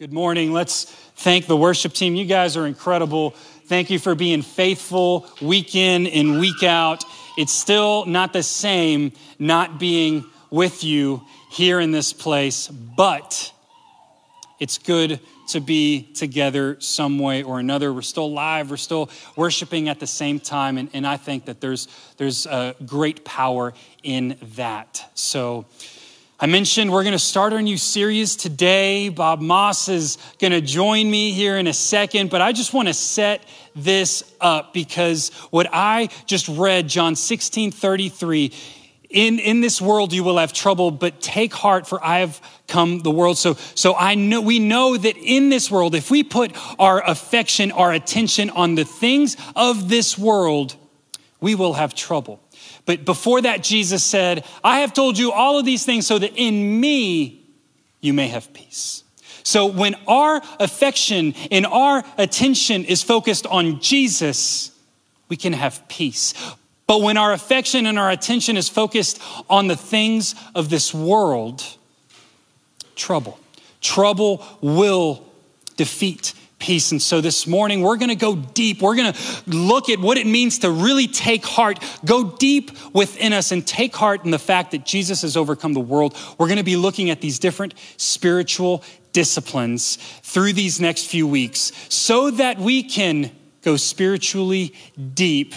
[0.00, 0.52] Good morning.
[0.52, 2.16] Let's thank the worship team.
[2.16, 3.30] You guys are incredible.
[3.66, 7.04] Thank you for being faithful week in and week out.
[7.38, 13.52] It's still not the same not being with you here in this place, but
[14.58, 15.20] it's good
[15.50, 17.92] to be together some way or another.
[17.92, 21.60] We're still live, we're still worshiping at the same time, and, and I think that
[21.60, 21.86] there's,
[22.16, 25.08] there's a great power in that.
[25.14, 25.66] So,
[26.44, 29.08] I mentioned we're going to start our new series today.
[29.08, 32.86] Bob Maas is going to join me here in a second, but I just want
[32.86, 33.42] to set
[33.74, 38.52] this up because what I just read, John 16 33,
[39.08, 42.98] in, in this world you will have trouble, but take heart, for I have come
[42.98, 43.38] the world.
[43.38, 47.72] So, so I know we know that in this world, if we put our affection,
[47.72, 50.76] our attention on the things of this world,
[51.40, 52.43] we will have trouble.
[52.86, 56.32] But before that, Jesus said, I have told you all of these things so that
[56.36, 57.44] in me
[58.00, 59.04] you may have peace.
[59.42, 64.70] So when our affection and our attention is focused on Jesus,
[65.28, 66.34] we can have peace.
[66.86, 71.62] But when our affection and our attention is focused on the things of this world,
[72.94, 73.38] trouble.
[73.80, 75.24] Trouble will
[75.76, 76.34] defeat
[76.64, 76.92] peace.
[76.92, 78.80] And so this morning, we're going to go deep.
[78.80, 83.34] We're going to look at what it means to really take heart, go deep within
[83.34, 86.16] us, and take heart in the fact that Jesus has overcome the world.
[86.38, 91.70] We're going to be looking at these different spiritual disciplines through these next few weeks
[91.90, 94.72] so that we can go spiritually
[95.12, 95.54] deep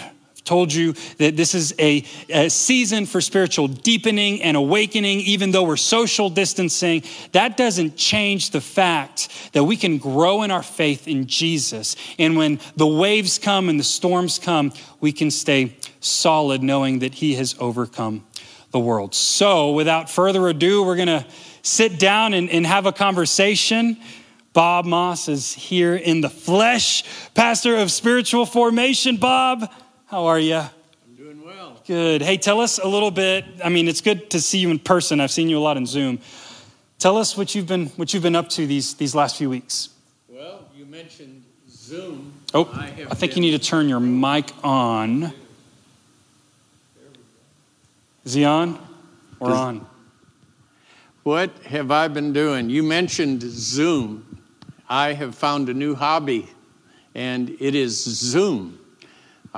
[0.48, 5.62] told you that this is a, a, season for spiritual deepening and awakening, even though
[5.62, 7.02] we're social distancing.
[7.32, 11.96] That doesn't change the fact that we can grow in our faith in Jesus.
[12.18, 17.14] And when the waves come and the storms come, we can stay solid knowing that
[17.14, 18.24] He has overcome
[18.70, 19.14] the world.
[19.14, 21.26] So, without further ado, we're going to
[21.60, 23.98] sit down and, and have a conversation.
[24.54, 29.16] Bob Maas is here in the flesh, pastor of spiritual formation.
[29.16, 29.70] Bob,
[30.08, 30.56] how are you?
[30.56, 31.82] I'm doing well.
[31.86, 32.22] Good.
[32.22, 33.44] Hey, tell us a little bit.
[33.62, 35.20] I mean, it's good to see you in person.
[35.20, 36.18] I've seen you a lot in Zoom.
[36.98, 39.90] Tell us what you've been what you've been up to these these last few weeks.
[40.28, 42.32] Well, you mentioned Zoom.
[42.54, 43.42] Oh, I, I think been...
[43.42, 45.32] you need to turn your mic on.
[48.24, 48.78] Is he on
[49.40, 49.58] or Does...
[49.58, 49.86] on?
[51.22, 52.70] What have I been doing?
[52.70, 54.24] You mentioned Zoom.
[54.88, 56.48] I have found a new hobby,
[57.14, 58.78] and it is Zoom.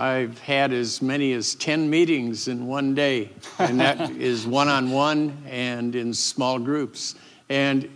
[0.01, 3.29] I've had as many as 10 meetings in one day,
[3.59, 7.17] and that is one on one and in small groups.
[7.51, 7.87] And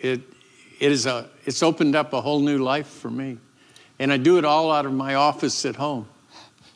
[0.00, 0.22] it,
[0.80, 3.38] it is a, it's opened up a whole new life for me.
[4.00, 6.08] And I do it all out of my office at home.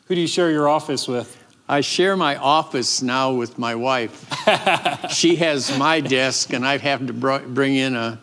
[0.05, 1.35] Who do you share your office with?
[1.67, 4.25] I share my office now with my wife.
[5.09, 8.17] she has my desk, and I have to bring in a,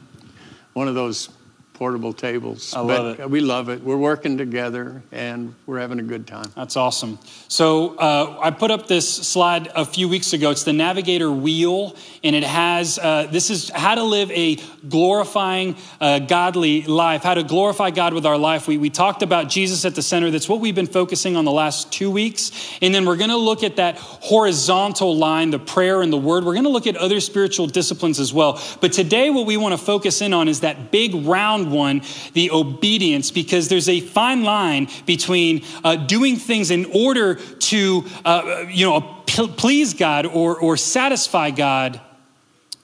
[0.73, 1.29] one of those
[1.75, 2.73] portable tables.
[2.73, 3.29] I love it.
[3.29, 3.83] We love it.
[3.83, 6.51] We're working together and we're having a good time.
[6.55, 7.19] That's awesome.
[7.49, 10.51] So uh, I put up this slide a few weeks ago.
[10.51, 14.57] It's the Navigator wheel, and it has uh, this is how to live a
[14.89, 18.69] glorifying, uh, godly life, how to glorify God with our life.
[18.69, 20.31] We, we talked about Jesus at the center.
[20.31, 22.53] That's what we've been focusing on the last two weeks.
[22.81, 26.45] And then we're going to look at that horizontal line, the prayer and the word.
[26.45, 28.63] We're going to look at other spiritual disciplines as well.
[28.81, 32.03] But today, what we want to focus in on is that big round one,
[32.33, 38.65] the obedience, because there's a fine line between uh, doing things in order to, uh,
[38.69, 42.01] you know, please God or, or satisfy God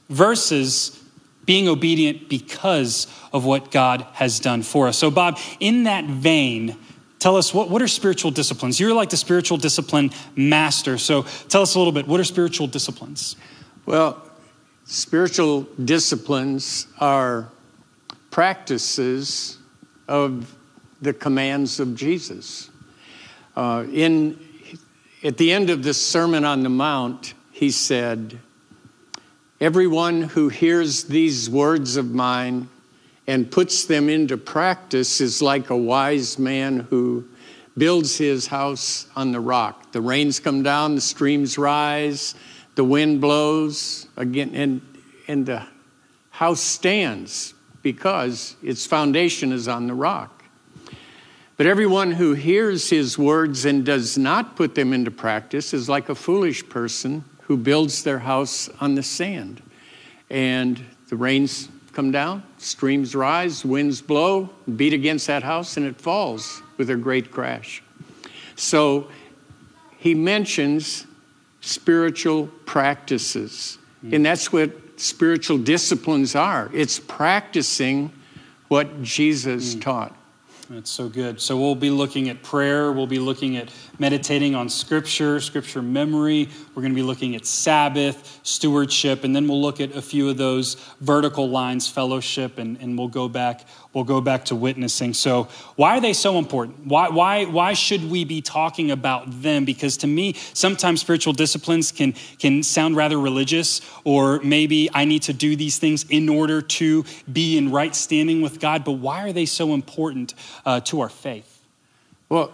[0.09, 1.01] versus
[1.47, 4.99] being obedient because of what God has done for us.
[4.99, 6.77] So, Bob, in that vein,
[7.19, 8.79] tell us what, what are spiritual disciplines?
[8.79, 10.99] You're like the spiritual discipline master.
[10.99, 12.07] So, tell us a little bit.
[12.07, 13.37] What are spiritual disciplines?
[13.87, 14.23] Well,
[14.85, 17.49] spiritual disciplines are
[18.31, 19.59] practices
[20.09, 20.55] of
[21.03, 22.71] the commands of Jesus.
[23.57, 24.39] Uh, in,
[25.23, 28.39] at the end of the Sermon on the Mount, he said,
[29.61, 32.69] Everyone who hears these words of mine
[33.27, 37.29] and puts them into practice is like a wise man who
[37.77, 39.93] builds his house on the rock.
[39.93, 42.35] The rains come down, the streams rise,
[42.75, 44.81] the wind blows again, and,
[45.29, 45.67] and the
[46.31, 50.45] house stands because its foundation is on the rock.
[51.57, 56.09] But everyone who hears his words and does not put them into practice is like
[56.09, 59.63] a foolish person who builds their house on the sand.
[60.31, 66.01] And the rains come down, streams rise, winds blow, beat against that house, and it
[66.01, 67.83] falls with a great crash.
[68.57, 69.09] So
[69.99, 71.07] he mentions
[71.61, 73.77] spiritual practices.
[74.13, 78.13] And that's what spiritual disciplines are it's practicing
[78.69, 79.81] what Jesus hmm.
[79.81, 80.17] taught.
[80.71, 81.41] That's so good.
[81.41, 82.93] So we'll be looking at prayer.
[82.93, 86.49] We'll be looking at meditating on scripture, scripture memory.
[86.81, 90.31] We're going to be looking at Sabbath, stewardship, and then we'll look at a few
[90.31, 93.67] of those vertical lines, fellowship, and, and we'll go back.
[93.93, 95.13] We'll go back to witnessing.
[95.13, 96.87] So why are they so important?
[96.87, 99.67] Why, why, why should we be talking about them?
[99.67, 105.23] Because to me, sometimes spiritual disciplines can, can sound rather religious, or maybe I need
[105.25, 108.85] to do these things in order to be in right standing with God.
[108.85, 110.33] But why are they so important?
[110.65, 111.65] uh, to our faith?
[112.29, 112.53] Well,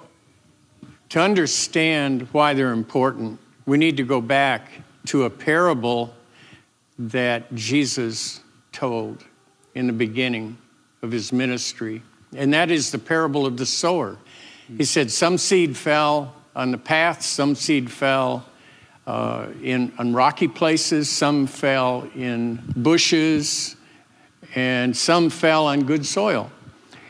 [1.11, 4.71] to understand why they're important, we need to go back
[5.07, 6.15] to a parable
[6.99, 8.41] that Jesus
[8.73, 9.25] told
[9.75, 10.57] in the beginning
[11.03, 12.03] of his ministry,
[12.35, 14.17] and that is the parable of the sower.
[14.77, 18.47] He said, Some seed fell on the path, some seed fell
[19.07, 23.77] uh, in, on rocky places, some fell in bushes,
[24.55, 26.51] and some fell on good soil.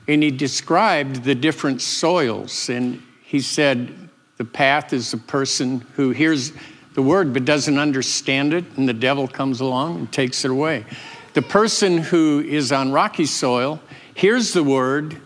[0.08, 2.68] And he described the different soils.
[2.68, 4.05] And he said,
[4.36, 6.52] the path is a person who hears
[6.94, 10.84] the word but doesn't understand it, and the devil comes along and takes it away.
[11.34, 13.80] The person who is on rocky soil
[14.14, 15.20] hears the word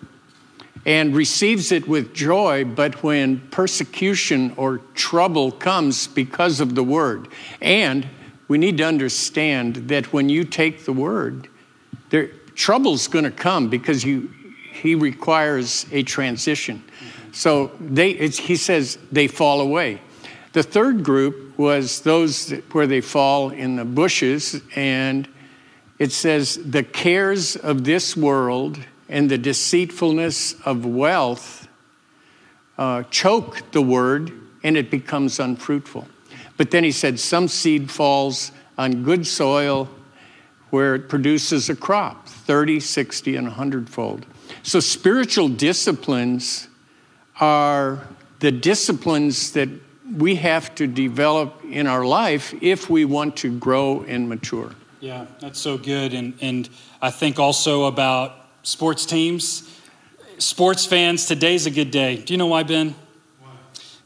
[0.85, 7.29] and receives it with joy, but when persecution or trouble comes because of the word,
[7.61, 8.09] and
[8.49, 11.49] we need to understand that when you take the word,
[12.09, 14.31] there, trouble's going to come because you,
[14.73, 16.83] he requires a transition.
[17.33, 20.01] So they, he says they fall away.
[20.53, 25.29] The third group was those where they fall in the bushes, and
[25.99, 28.79] it says the cares of this world
[29.09, 31.69] and the deceitfulness of wealth
[32.79, 36.09] uh, choke the word and it becomes unfruitful.
[36.57, 39.89] But then he said some seed falls on good soil
[40.71, 44.25] where it produces a crop 30, 60, and 100 fold.
[44.63, 46.69] So, spiritual disciplines
[47.41, 48.07] are
[48.39, 49.69] the disciplines that
[50.17, 54.73] we have to develop in our life if we want to grow and mature.
[55.01, 56.13] Yeah, that's so good.
[56.13, 56.69] And, and
[57.01, 59.69] I think also about sports teams.
[60.39, 62.17] Sports fans, today's a good day.
[62.17, 62.95] Do you know why, Ben?
[63.41, 63.51] Why?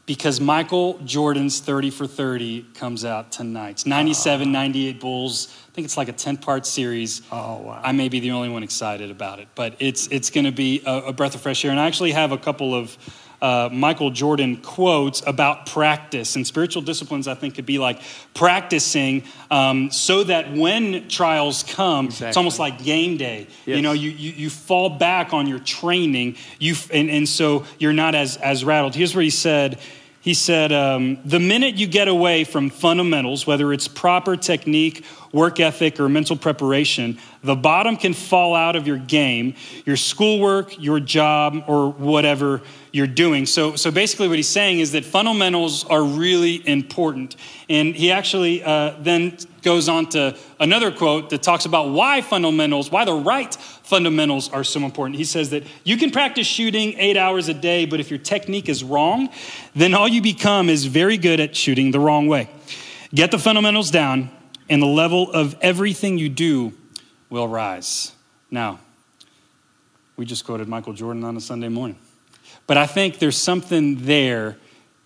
[0.05, 3.85] Because Michael Jordan's 30 for 30 comes out tonight.
[3.85, 4.51] 97, ah.
[4.51, 7.21] 98 Bulls I think it's like a 10 part series.
[7.33, 7.81] Oh, wow.
[7.83, 10.81] I may be the only one excited about it, but it's, it's going to be
[10.85, 11.71] a, a, breath of fresh air.
[11.71, 12.97] And I actually have a couple of
[13.45, 16.35] uh, Michael Jordan quotes about practice.
[16.35, 18.01] And spiritual disciplines, I think, could be like
[18.33, 22.29] practicing um, so that when trials come, exactly.
[22.29, 23.45] it's almost like game day.
[23.67, 23.75] Yes.
[23.75, 27.93] You know, you, you, you, fall back on your training, you, and, and so you're
[27.93, 28.95] not as, as rattled.
[28.95, 29.79] Here's what he said
[30.25, 35.59] he said, um, The minute you get away from fundamentals, whether it's proper technique, work
[35.59, 39.53] ethic, or mental preparation, the bottom can fall out of your game,
[39.85, 42.61] your schoolwork, your job, or whatever
[42.93, 43.45] you're doing.
[43.45, 47.35] So, so basically, what he's saying is that fundamentals are really important.
[47.69, 52.89] And he actually uh, then goes on to another quote that talks about why fundamentals,
[52.89, 53.53] why the right
[53.83, 55.17] fundamentals are so important.
[55.17, 58.69] He says that you can practice shooting eight hours a day, but if your technique
[58.69, 59.29] is wrong,
[59.75, 62.47] then all you become is very good at shooting the wrong way.
[63.13, 64.29] Get the fundamentals down,
[64.69, 66.73] and the level of everything you do
[67.29, 68.11] will rise.
[68.51, 68.79] Now,
[70.17, 71.97] we just quoted Michael Jordan on a Sunday morning.
[72.67, 74.57] But I think there's something there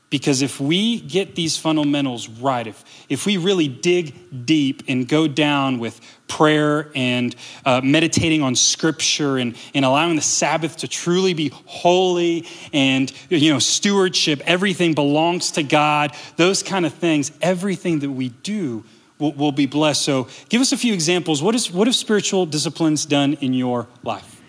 [0.09, 5.27] because if we get these fundamentals right, if, if we really dig deep and go
[5.27, 11.35] down with prayer and uh, meditating on scripture and, and allowing the Sabbath to truly
[11.35, 17.99] be holy and, you know, stewardship, everything belongs to God, those kind of things, everything
[17.99, 18.83] that we do
[19.19, 20.01] will, will be blessed.
[20.01, 21.43] So give us a few examples.
[21.43, 24.41] What, is, what have spiritual disciplines done in your life?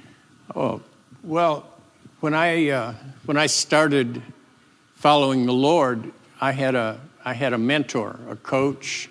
[0.55, 0.81] Oh,
[1.23, 1.67] well,
[2.21, 2.95] when I, uh,
[3.27, 4.23] when I started
[4.95, 9.11] following the Lord, I had a, I had a mentor, a coach,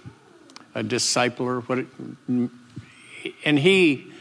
[0.75, 1.87] a discipler, what it,
[2.27, 4.11] and he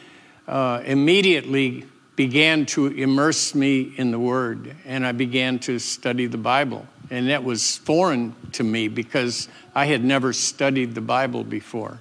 [0.47, 1.85] uh, immediately
[2.17, 6.87] began to immerse me in the Word, and I began to study the Bible.
[7.11, 12.01] And that was foreign to me because I had never studied the Bible before.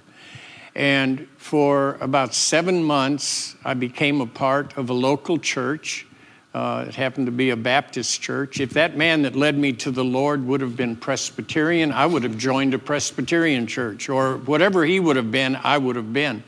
[0.74, 6.06] And for about seven months, I became a part of a local church
[6.54, 8.58] uh, it happened to be a Baptist church.
[8.58, 12.22] If that man that led me to the Lord would have been Presbyterian, I would
[12.22, 16.42] have joined a Presbyterian church, or whatever he would have been, I would have been.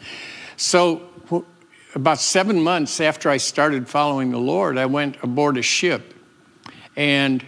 [0.56, 1.02] So,
[1.94, 6.14] about seven months after I started following the Lord, I went aboard a ship.
[6.96, 7.44] And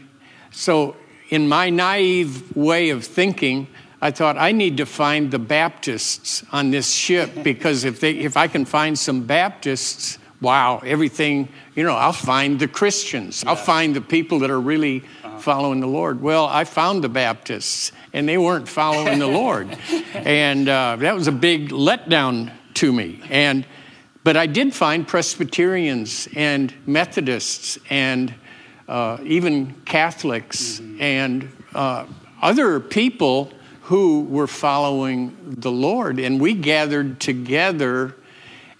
[0.50, 0.94] so,
[1.32, 3.66] in my naive way of thinking,
[4.02, 8.36] I thought I need to find the Baptists on this ship because if, they, if
[8.36, 13.44] I can find some Baptists, wow, everything, you know, I'll find the Christians.
[13.46, 15.38] I'll find the people that are really uh-huh.
[15.38, 16.20] following the Lord.
[16.20, 19.74] Well, I found the Baptists, and they weren't following the Lord.
[20.14, 23.22] And uh, that was a big letdown to me.
[23.30, 23.66] And
[24.22, 28.32] but I did find Presbyterians and Methodists and
[28.88, 31.00] uh, even Catholics mm-hmm.
[31.00, 32.06] and uh,
[32.40, 36.18] other people who were following the Lord.
[36.18, 38.14] And we gathered together,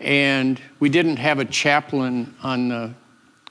[0.00, 2.94] and we didn't have a chaplain on the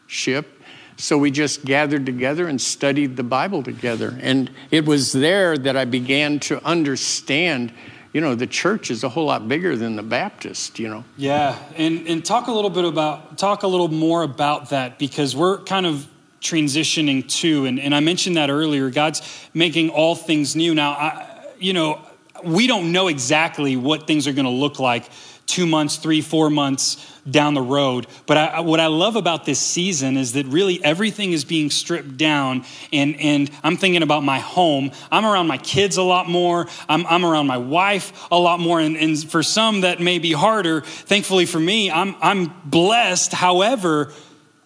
[0.07, 0.59] ship.
[0.97, 4.17] So we just gathered together and studied the Bible together.
[4.21, 7.73] And it was there that I began to understand
[8.13, 11.05] you know, the church is a whole lot bigger than the Baptist, you know.
[11.15, 15.33] Yeah, and and talk a little bit about talk a little more about that because
[15.35, 16.05] we're kind of
[16.41, 18.89] transitioning to, and, and I mentioned that earlier.
[18.89, 19.21] God's
[19.53, 20.73] making all things new.
[20.73, 22.01] Now, I, you know,
[22.43, 25.09] we don't know exactly what things are going to look like
[25.45, 28.07] two months, three, four months down the road.
[28.25, 32.17] But I, what I love about this season is that really everything is being stripped
[32.17, 32.63] down.
[32.93, 34.91] And, and I'm thinking about my home.
[35.11, 36.67] I'm around my kids a lot more.
[36.87, 38.79] I'm, I'm around my wife a lot more.
[38.79, 40.81] And, and for some, that may be harder.
[40.81, 43.33] Thankfully for me, I'm, I'm blessed.
[43.33, 44.13] However,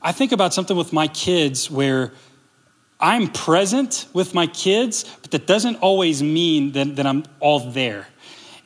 [0.06, 2.14] I think about something with my kids where
[3.00, 8.06] I'm present with my kids, but that doesn't always mean that, that I'm all there.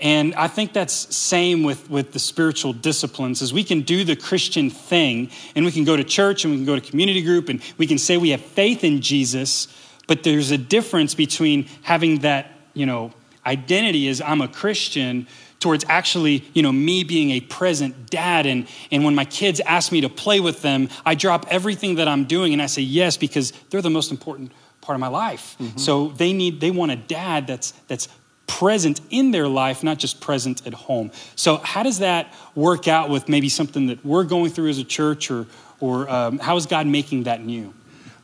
[0.01, 4.17] And I think that's same with, with the spiritual disciplines, is we can do the
[4.17, 7.47] Christian thing and we can go to church and we can go to community group
[7.47, 9.69] and we can say we have faith in Jesus,
[10.07, 13.13] but there's a difference between having that, you know,
[13.45, 15.25] identity as I'm a Christian
[15.59, 18.45] towards actually, you know, me being a present dad.
[18.45, 22.07] And, and when my kids ask me to play with them, I drop everything that
[22.07, 24.51] I'm doing and I say yes because they're the most important
[24.81, 25.57] part of my life.
[25.59, 25.77] Mm-hmm.
[25.77, 28.07] So they need, they want a dad that's, that's
[28.49, 31.11] present in their life, not just present at home.
[31.35, 34.83] So, how does that work out with maybe something that we're going through as a
[34.83, 35.45] church, or,
[35.79, 37.73] or um, how is God making that new?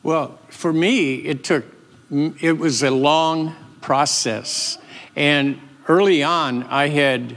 [0.02, 1.64] Well, for me, it took,
[2.10, 4.78] it was a long process.
[5.14, 7.36] And early on, I had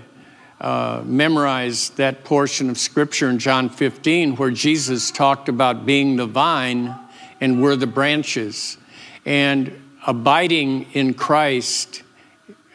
[0.59, 6.25] uh, memorized that portion of scripture in John 15 where Jesus talked about being the
[6.25, 6.95] vine
[7.39, 8.77] and we're the branches.
[9.25, 12.03] And abiding in Christ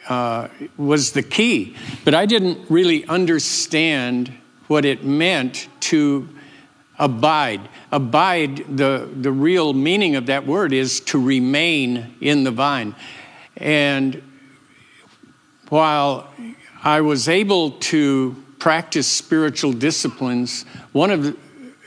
[0.07, 1.75] uh, was the key.
[2.03, 4.31] But I didn't really understand
[4.67, 6.29] what it meant to
[6.97, 7.61] abide.
[7.91, 12.95] Abide, the, the real meaning of that word is to remain in the vine.
[13.57, 14.21] And
[15.69, 16.31] while
[16.83, 21.37] I was able to practice spiritual disciplines, one of the,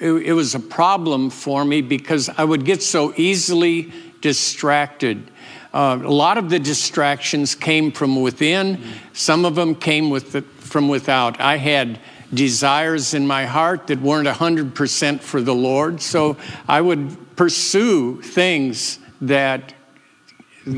[0.00, 5.30] it, it was a problem for me because I would get so easily distracted
[5.72, 8.82] uh, a lot of the distractions came from within,
[9.12, 11.40] some of them came with the, from without.
[11.40, 12.00] I had
[12.32, 18.98] desires in my heart that weren't 100% for the Lord, so I would pursue things
[19.20, 19.74] that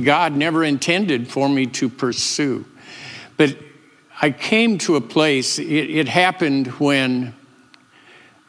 [0.02, 2.64] God never intended for me to pursue.
[3.40, 3.56] But
[4.20, 7.35] I came to a place, it, it happened when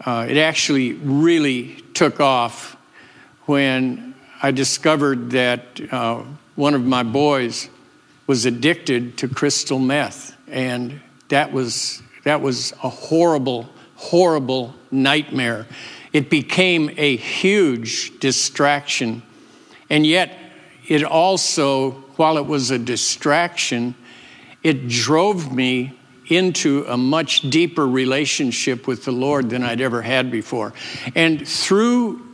[0.05, 2.75] uh, it actually really took off
[3.45, 6.23] when I discovered that uh,
[6.55, 7.69] one of my boys
[8.27, 15.67] was addicted to crystal meth, and that was that was a horrible, horrible nightmare.
[16.11, 19.23] It became a huge distraction,
[19.89, 20.37] and yet
[20.89, 23.95] it also, while it was a distraction,
[24.63, 30.31] it drove me into a much deeper relationship with the Lord than I'd ever had
[30.31, 30.73] before.
[31.15, 32.25] And through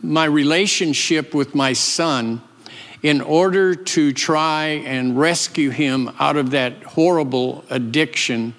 [0.00, 2.42] my relationship with my son
[3.02, 8.54] in order to try and rescue him out of that horrible addiction,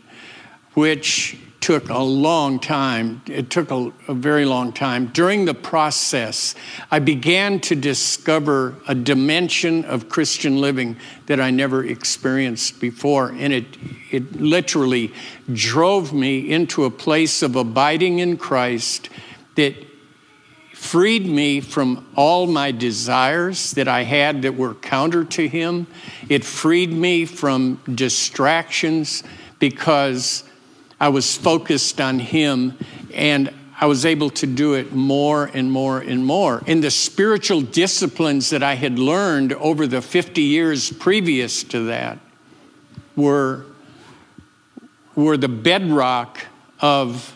[0.73, 3.21] which took a long time.
[3.27, 5.07] It took a, a, very long time.
[5.07, 6.55] During the process,
[6.89, 13.29] I began to discover a dimension of Christian living that I never experienced before.
[13.29, 13.65] And it,
[14.11, 15.13] it literally
[15.51, 19.09] drove me into a place of abiding in Christ
[19.55, 19.75] that
[20.73, 25.87] freed me from all my desires that I had that were counter to Him.
[26.29, 29.23] It freed me from distractions
[29.59, 30.45] because
[30.99, 32.77] I was focused on Him
[33.13, 36.61] and I was able to do it more and more and more.
[36.67, 42.19] And the spiritual disciplines that I had learned over the 50 years previous to that
[43.15, 43.65] were,
[45.15, 46.45] were the bedrock
[46.81, 47.35] of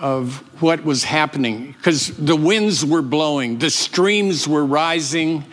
[0.00, 5.44] of what was happening because the winds were blowing, the streams were rising,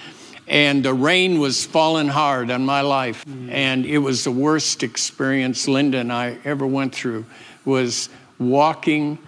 [0.47, 3.25] and the rain was falling hard on my life.
[3.25, 3.51] Mm.
[3.51, 7.25] And it was the worst experience Linda and I ever went through
[7.65, 9.19] was walking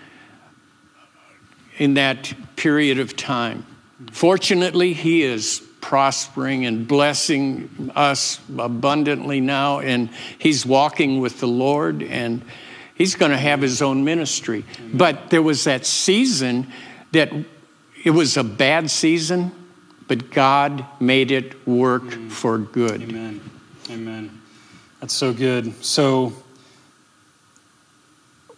[1.78, 3.66] in that period of time.
[4.12, 12.04] Fortunately, he is prospering and blessing us abundantly now, and he's walking with the Lord,
[12.04, 12.42] and
[12.96, 14.64] he's going to have his own ministry.
[14.94, 16.68] But there was that season
[17.12, 17.32] that
[18.04, 19.52] it was a bad season,
[20.10, 22.32] but God made it work mm.
[22.32, 23.04] for good.
[23.04, 23.40] Amen.
[23.92, 24.42] Amen.
[25.00, 25.86] That's so good.
[25.86, 26.34] So,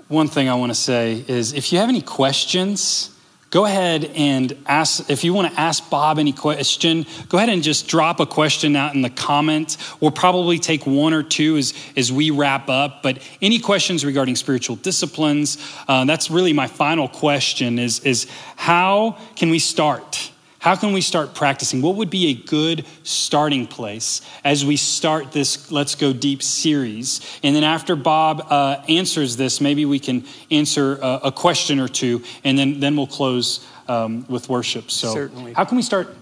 [0.07, 3.11] one thing I want to say is if you have any questions,
[3.49, 7.63] go ahead and ask if you want to ask bob any question go ahead and
[7.63, 11.73] just drop a question out in the comments we'll probably take one or two as,
[11.97, 15.57] as we wrap up but any questions regarding spiritual disciplines
[15.89, 20.31] uh, that's really my final question is, is how can we start
[20.61, 21.81] how can we start practicing?
[21.81, 27.19] What would be a good starting place as we start this Let's Go Deep series?
[27.41, 31.87] And then after Bob uh, answers this, maybe we can answer a, a, question or
[31.87, 34.91] two, and then, then we'll close um, with worship.
[34.91, 35.53] So, Certainly.
[35.53, 36.15] how can we start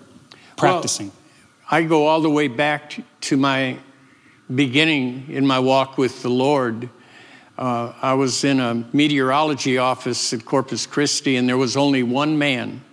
[0.55, 1.07] practicing?
[1.07, 1.15] Well,
[1.71, 3.77] I go all the way back to my
[4.55, 6.89] beginning in my walk with the Lord.
[7.57, 12.37] Uh, I was in a meteorology office at Corpus Christi, and there was only one
[12.37, 12.85] man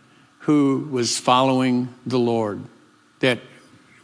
[0.47, 2.63] who was following the Lord,
[3.19, 3.41] that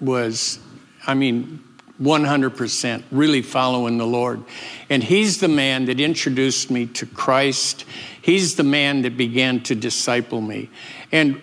[0.00, 0.58] was,
[1.06, 1.62] I mean,
[2.00, 4.42] 100% really following the Lord.
[4.90, 7.84] And he's the man that introduced me to Christ.
[8.20, 10.68] He's the man that began to disciple me.
[11.12, 11.40] And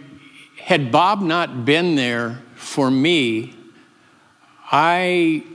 [0.57, 3.55] had Bob not been there for me,
[4.69, 5.45] I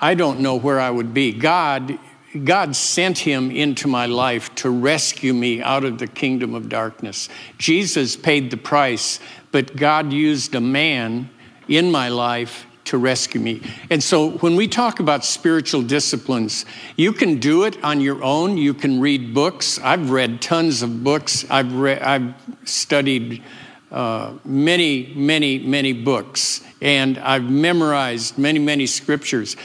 [0.00, 1.32] I don't know where I would be.
[1.32, 1.98] God
[2.44, 7.28] God sent him into my life to rescue me out of the kingdom of darkness.
[7.58, 9.20] Jesus paid the price,
[9.52, 11.30] but God used a man
[11.68, 13.60] in my life to rescue me.
[13.90, 16.64] And so when we talk about spiritual disciplines,
[16.96, 18.56] you can do it on your own.
[18.56, 19.78] You can read books.
[19.80, 21.44] I've read tons of books.
[21.50, 23.42] I've read, I've studied
[23.90, 29.56] uh, many, many, many books, and I've memorized many, many scriptures.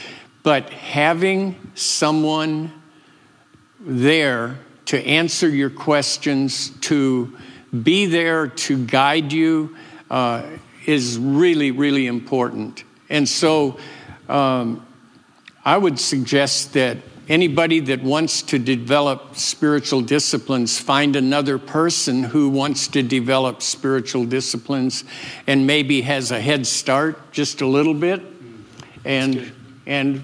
[0.42, 2.72] But having someone
[3.80, 7.36] there to answer your questions, to
[7.82, 9.76] be there to guide you,
[10.10, 10.44] uh,
[10.86, 12.84] is really, really important.
[13.08, 13.78] And so
[14.28, 14.86] um,
[15.64, 22.50] I would suggest that anybody that wants to develop spiritual disciplines find another person who
[22.50, 25.04] wants to develop spiritual disciplines
[25.46, 28.22] and maybe has a head start just a little bit.
[29.04, 29.52] And
[29.86, 30.22] and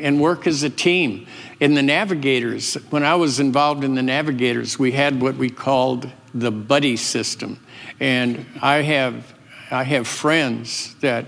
[0.00, 1.26] and work as a team.
[1.60, 6.10] In the navigators, when I was involved in the navigators, we had what we called
[6.34, 7.60] the buddy system.
[8.00, 9.34] And I have,
[9.70, 11.26] I have friends that,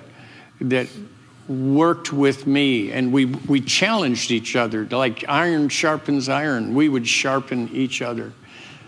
[0.60, 0.88] that
[1.48, 4.84] worked with me and we, we challenged each other.
[4.86, 8.32] Like iron sharpens iron, we would sharpen each other.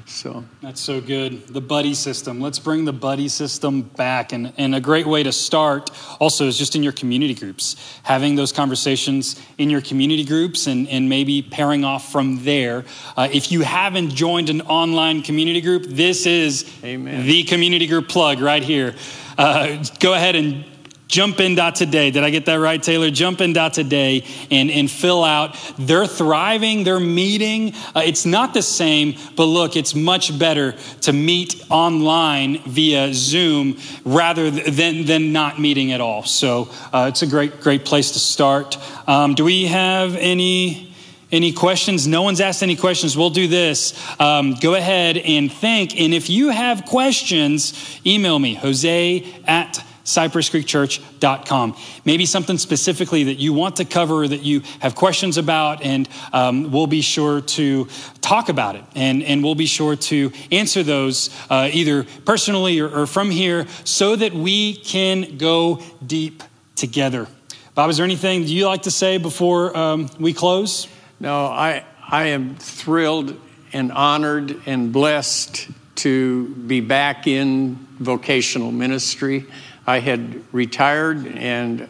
[0.08, 1.46] So that's so good.
[1.48, 2.40] The buddy system.
[2.40, 4.32] Let's bring the buddy system back.
[4.32, 8.34] And, and a great way to start also is just in your community groups, having
[8.34, 12.86] those conversations in your community groups and, and maybe pairing off from there.
[13.18, 17.26] Uh, if you haven't joined an online community group, this is Amen.
[17.26, 18.94] the community group plug right here.
[19.36, 20.64] Uh, go ahead and
[21.08, 22.10] jumpin.today.
[22.10, 23.10] Did I get that right, Taylor?
[23.10, 25.56] Jumpin.today and, and fill out.
[25.78, 27.72] They're thriving, they're meeting.
[27.96, 33.78] Uh, it's not the same, but look, it's much better to meet online via Zoom
[34.04, 36.24] rather than, than not meeting at all.
[36.24, 38.76] So uh, it's a great, great place to start.
[39.08, 40.84] Um, do we have any?
[41.30, 42.06] Any questions?
[42.06, 43.14] No one's asked any questions.
[43.14, 43.92] We'll do this.
[44.18, 46.00] Um, go ahead and think.
[46.00, 51.76] And if you have questions, email me, jose at cypresscreekchurch.com.
[52.06, 56.72] Maybe something specifically that you want to cover that you have questions about, and um,
[56.72, 57.88] we'll be sure to
[58.22, 58.84] talk about it.
[58.94, 63.66] And, and we'll be sure to answer those uh, either personally or, or from here
[63.84, 66.42] so that we can go deep
[66.74, 67.26] together.
[67.74, 70.88] Bob, is there anything you like to say before um, we close?
[71.20, 73.38] No, I, I am thrilled
[73.74, 79.44] and honored and blessed to be back in vocational ministry.
[79.88, 81.88] I had retired and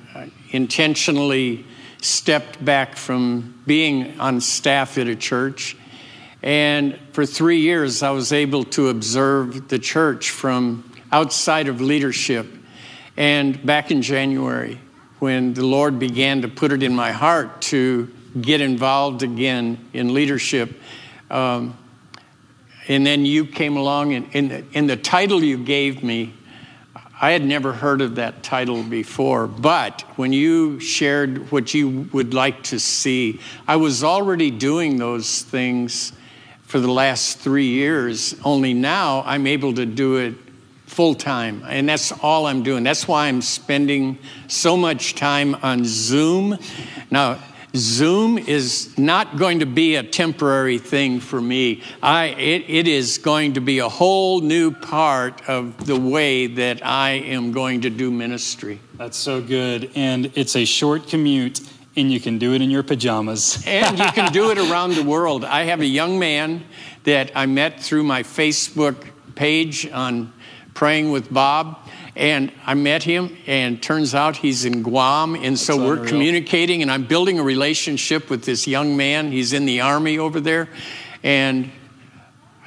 [0.53, 1.67] intentionally
[2.01, 5.77] stepped back from being on staff at a church.
[6.41, 12.47] And for three years, I was able to observe the church from outside of leadership.
[13.17, 14.79] And back in January,
[15.19, 18.09] when the Lord began to put it in my heart to
[18.41, 20.81] get involved again in leadership,
[21.33, 21.77] um,
[22.87, 26.33] and then you came along, and, and, and the title you gave me
[27.21, 32.33] I had never heard of that title before, but when you shared what you would
[32.33, 36.13] like to see, I was already doing those things
[36.69, 40.35] for the last three years, only now I'm able to do it
[40.85, 41.65] full time.
[41.67, 42.85] And that's all I'm doing.
[42.85, 46.59] That's why I'm spending so much time on Zoom.
[47.11, 47.43] Now,
[47.77, 51.83] Zoom is not going to be a temporary thing for me.
[52.03, 56.85] I, it, it is going to be a whole new part of the way that
[56.85, 58.81] I am going to do ministry.
[58.95, 59.91] That's so good.
[59.95, 61.61] And it's a short commute,
[61.95, 63.63] and you can do it in your pajamas.
[63.67, 65.45] and you can do it around the world.
[65.45, 66.65] I have a young man
[67.05, 70.33] that I met through my Facebook page on
[70.73, 71.88] Praying with Bob
[72.19, 75.35] and I met him, and turns out he's in Guam.
[75.37, 76.09] And so That's we're unreal.
[76.09, 79.33] communicating, and I'm building a relationship with this young man.
[79.33, 80.69] He's in the Army over there.
[81.23, 81.71] And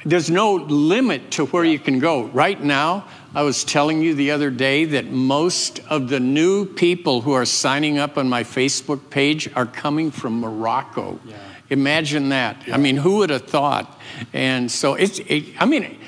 [0.04, 2.24] there's no limit to where you can go.
[2.24, 7.20] Right now, I was telling you the other day that most of the new people
[7.20, 11.20] who are signing up on my Facebook page are coming from Morocco.
[11.24, 11.36] Yeah.
[11.70, 12.66] Imagine that.
[12.66, 12.74] Yeah.
[12.74, 13.98] I mean, who would have thought?
[14.32, 15.98] And so it's, it, I mean,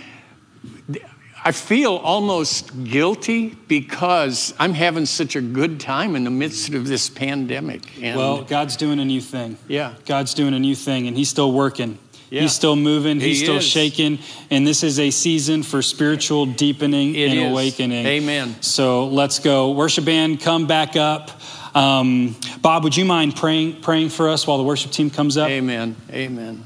[1.47, 6.87] I feel almost guilty because I'm having such a good time in the midst of
[6.87, 7.83] this pandemic.
[8.03, 9.59] And well, God's doing a new thing.
[9.69, 9.95] Yeah.
[10.07, 11.99] God's doing a new thing, and He's still working.
[12.31, 12.41] Yeah.
[12.41, 13.21] He's still moving.
[13.21, 13.67] He's he still is.
[13.67, 14.19] shaking.
[14.51, 17.53] And this is a season for spiritual deepening it and is.
[17.53, 18.07] awakening.
[18.07, 18.57] Amen.
[18.63, 19.71] So let's go.
[19.73, 21.31] Worship band, come back up.
[21.77, 25.49] Um, Bob, would you mind praying, praying for us while the worship team comes up?
[25.49, 25.95] Amen.
[26.11, 26.65] Amen.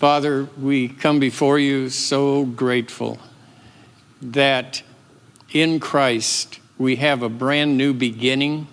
[0.00, 3.18] Father, we come before you so grateful
[4.22, 4.82] that
[5.52, 8.66] in Christ we have a brand new beginning,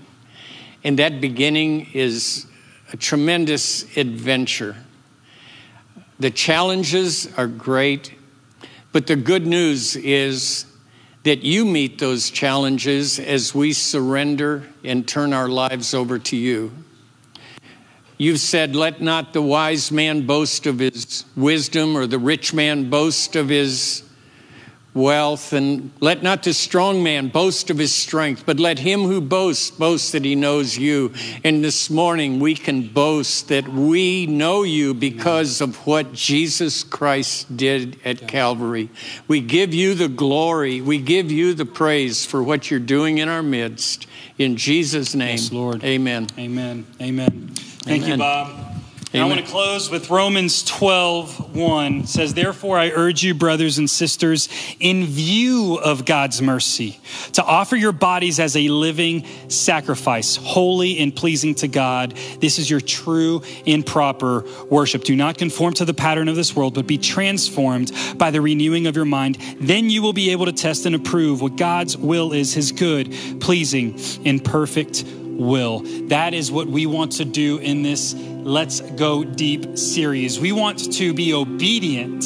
[0.86, 2.48] and that beginning is
[2.94, 4.78] a tremendous adventure.
[6.18, 8.14] The challenges are great,
[8.94, 10.66] but the good news is
[11.24, 16.72] that you meet those challenges as we surrender and turn our lives over to you.
[18.18, 22.90] You've said, Let not the wise man boast of his wisdom, or the rich man
[22.90, 24.04] boast of his
[24.98, 29.22] wealth, and let not the strong man boast of his strength, but let him who
[29.22, 31.14] boasts boast that he knows you.
[31.44, 37.56] And this morning we can boast that we know you because of what Jesus Christ
[37.56, 38.90] did at Calvary.
[39.28, 43.30] We give you the glory, we give you the praise for what you're doing in
[43.30, 44.08] our midst.
[44.38, 45.38] In Jesus' name.
[45.38, 45.84] Yes, Lord.
[45.84, 46.28] Amen.
[46.38, 46.86] Amen.
[47.02, 47.50] Amen.
[47.84, 48.12] Thank Amen.
[48.12, 48.77] you, Bob.
[49.14, 51.96] And I want to close with Romans 12, 1.
[52.02, 54.50] It says, Therefore, I urge you, brothers and sisters,
[54.82, 57.00] in view of God's mercy,
[57.32, 62.18] to offer your bodies as a living sacrifice, holy and pleasing to God.
[62.42, 65.06] This is your true and proper worship.
[65.06, 68.88] Do not conform to the pattern of this world, but be transformed by the renewing
[68.88, 69.38] of your mind.
[69.58, 73.16] Then you will be able to test and approve what God's will is, his good,
[73.40, 75.06] pleasing, and perfect
[75.38, 75.80] will.
[76.08, 80.40] That is what we want to do in this Let's Go Deep series.
[80.40, 82.24] We want to be obedient,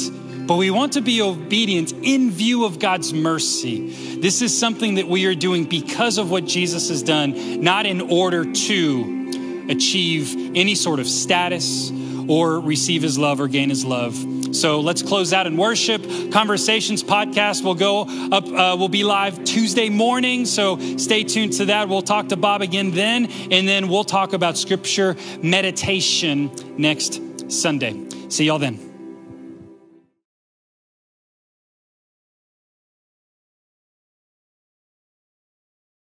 [0.47, 4.17] but we want to be obedient in view of God's mercy.
[4.17, 8.01] This is something that we are doing because of what Jesus has done, not in
[8.01, 11.91] order to achieve any sort of status
[12.27, 14.15] or receive his love or gain his love.
[14.51, 16.01] So let's close out in worship.
[16.31, 20.45] Conversations podcast will go up, uh, will be live Tuesday morning.
[20.45, 21.89] So stay tuned to that.
[21.89, 28.29] We'll talk to Bob again then, and then we'll talk about scripture meditation next Sunday.
[28.29, 28.90] See y'all then.